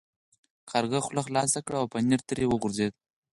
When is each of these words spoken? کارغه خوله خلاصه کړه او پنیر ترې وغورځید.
کارغه 0.69 0.99
خوله 1.05 1.21
خلاصه 1.27 1.59
کړه 1.65 1.77
او 1.81 1.89
پنیر 1.93 2.21
ترې 2.27 2.45
وغورځید. 2.47 2.93